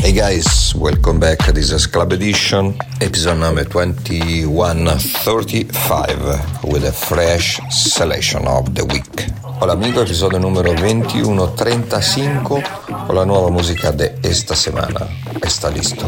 [0.00, 1.38] Hey guys, welcome back.
[1.52, 9.26] This is Club Edition, episode number 2135, with a fresh selection of the week.
[9.60, 12.62] Hola amigo, episodio numero 2135
[13.06, 15.06] con la nuova musica de esta semana.
[15.42, 16.06] ¿Está listo?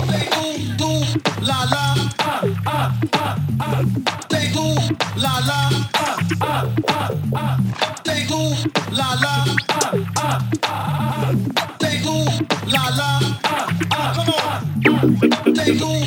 [15.66, 15.99] Club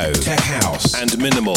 [0.00, 1.54] techno, tech house, and minimal.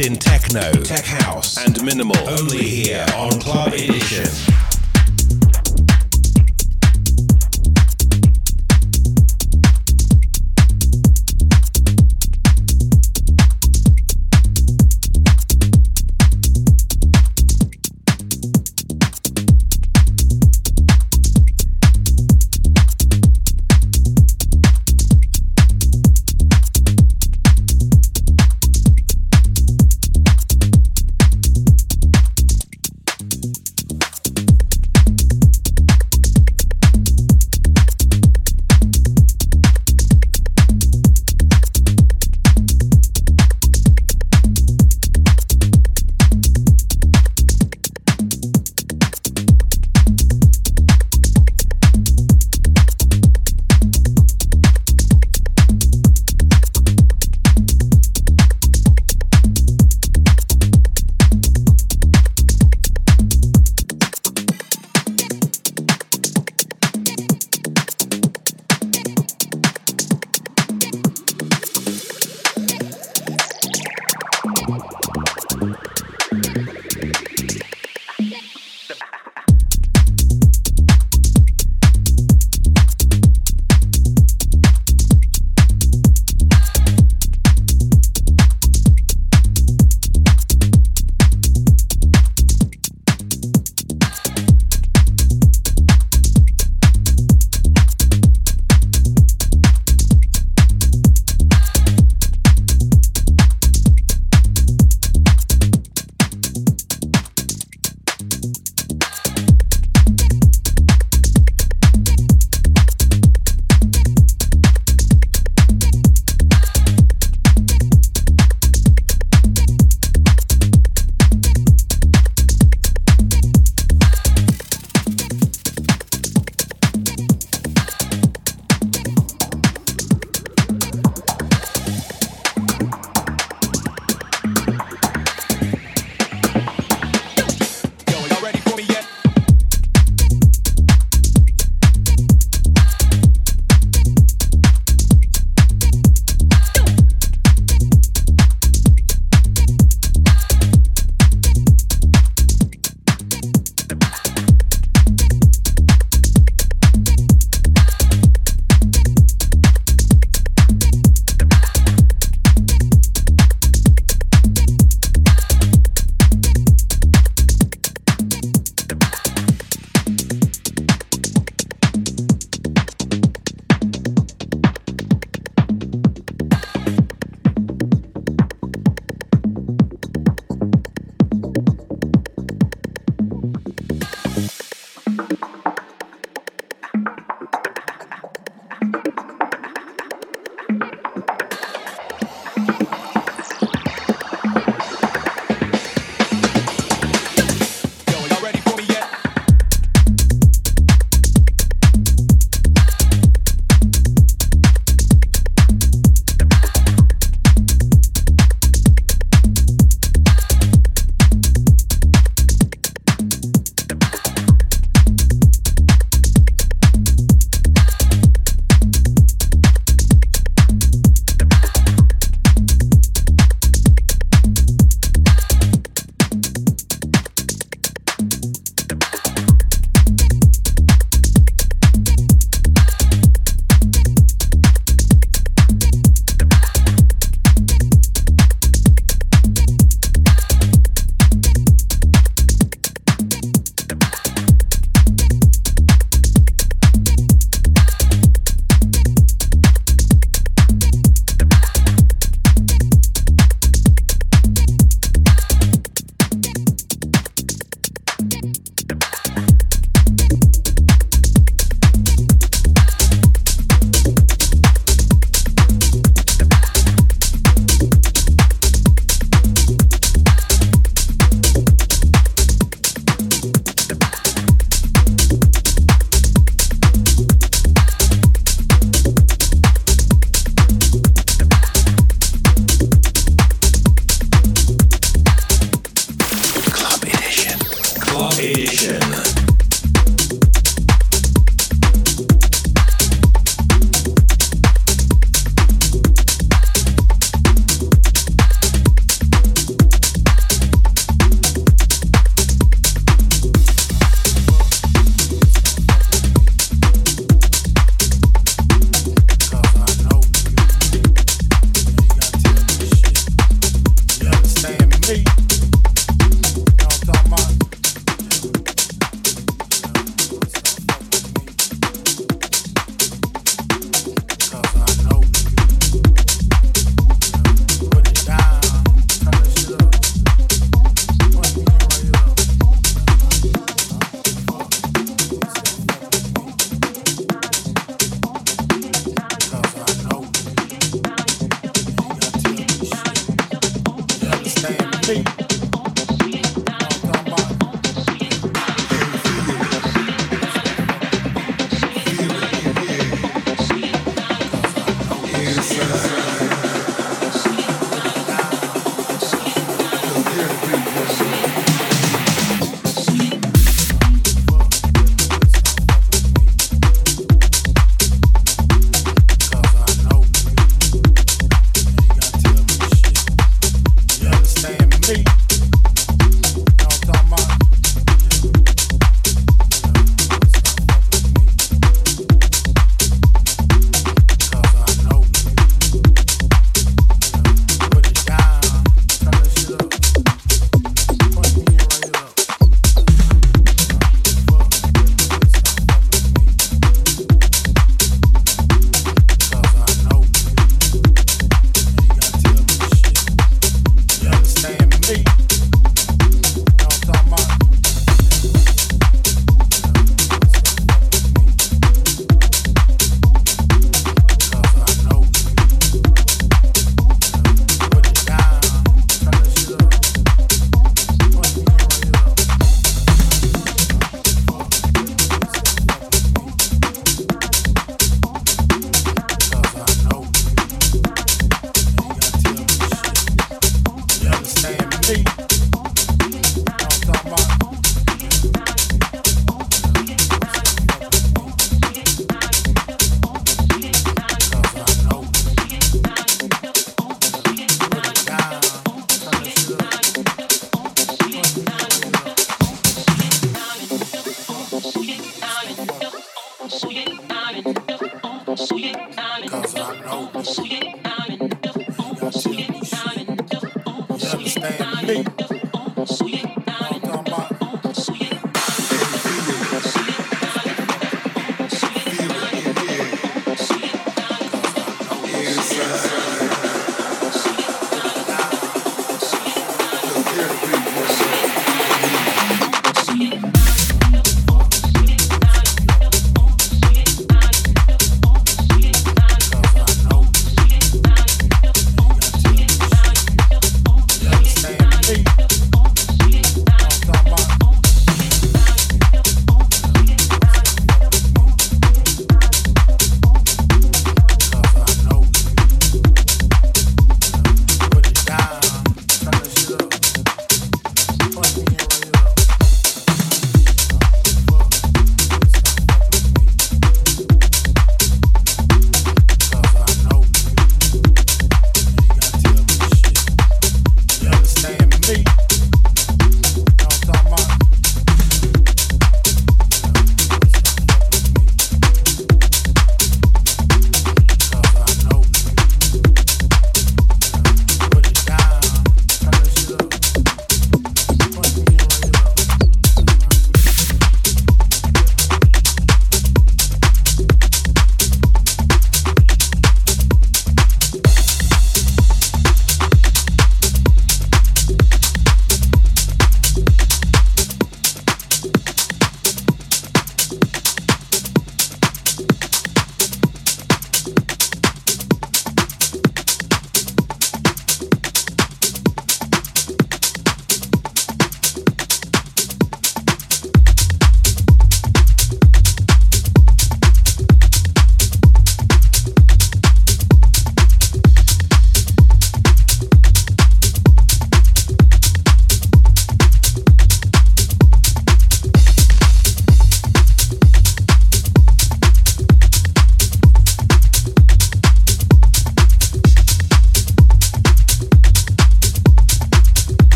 [0.00, 2.16] In techno, tech house, and minimal.
[2.28, 4.45] Only here on Club Edition.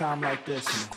[0.00, 0.89] time like this.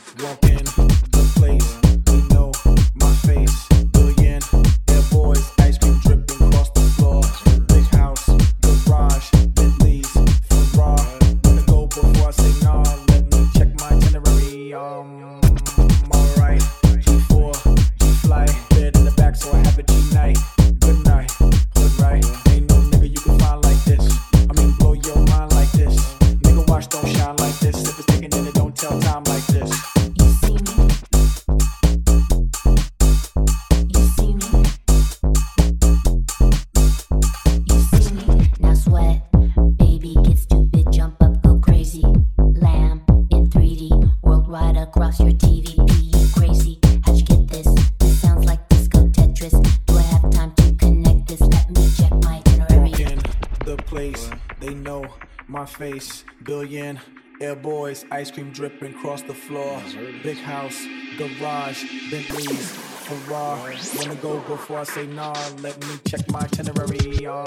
[58.12, 59.82] Ice cream dripping across the floor.
[60.24, 60.86] Big house,
[61.18, 62.72] garage, Bentleys,
[63.06, 63.78] Ferrari.
[63.98, 65.34] Wanna go before I say nah?
[65.62, 67.26] Let me check my itinerary.
[67.26, 67.46] Um,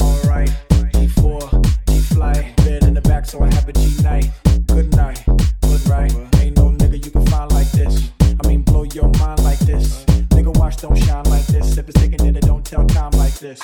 [0.00, 0.50] alright.
[0.92, 4.30] G4, G fly, bed in the back, so I have a G night.
[4.66, 5.24] Good night,
[5.62, 6.12] good right.
[6.36, 8.10] Ain't no nigga you can find like this.
[8.42, 10.04] I mean, blow your mind like this.
[10.34, 11.78] Nigga, watch don't shine like this.
[11.78, 13.60] If it's taking it, don't tell time like this.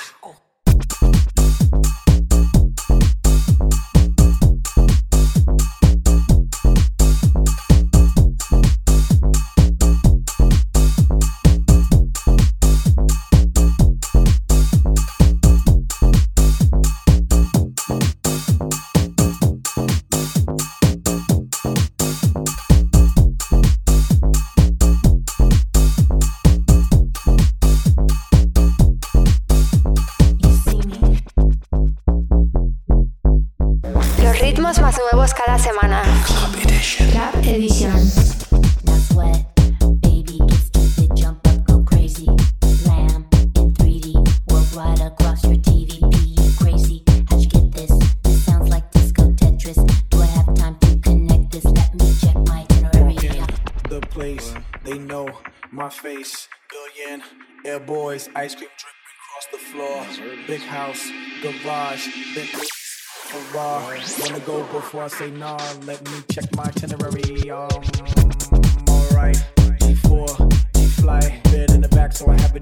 [64.87, 65.57] Before I say nah?
[65.83, 67.51] Let me check my itinerary.
[67.51, 67.67] Um,
[68.87, 69.35] alright.
[69.83, 72.59] G4, G fly, bed in the back, so I have a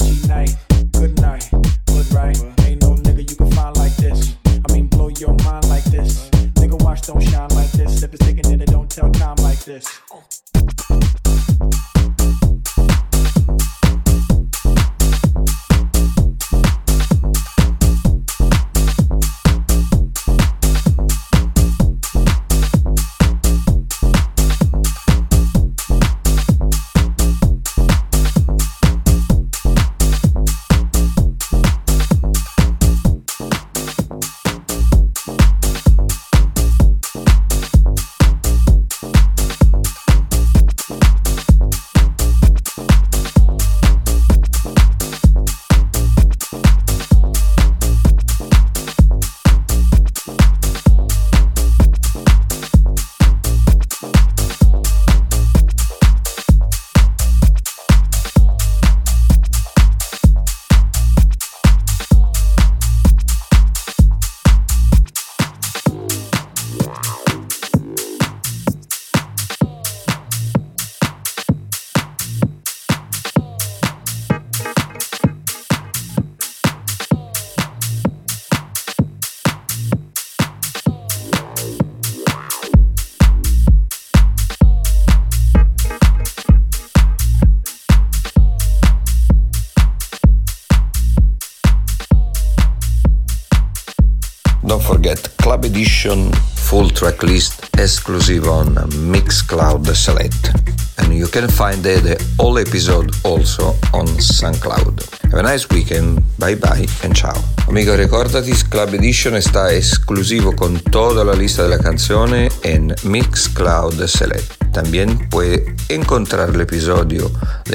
[100.05, 100.51] Select.
[100.99, 105.01] And you can find the, the whole episode also on SoundCloud.
[105.31, 107.33] Have a nice weekend, bye bye and ciao.
[107.67, 114.05] Amigo, recordati, Club Edition está exclusivo con toda la lista de la canción en Mixcloud
[114.05, 114.71] Select.
[114.71, 117.31] También puede encontrar el episodio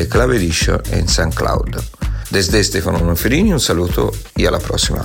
[0.09, 1.83] Club Edition en SoundCloud.
[2.31, 5.05] Desde Stefano Manferini un saluto y a la próxima.